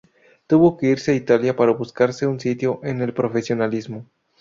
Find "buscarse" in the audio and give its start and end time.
1.73-2.25